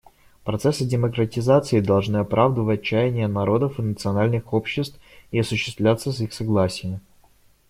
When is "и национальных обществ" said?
3.77-4.99